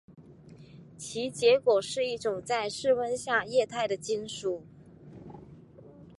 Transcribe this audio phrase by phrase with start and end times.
[0.97, 4.65] 其结果是一种在室温下液态的金属。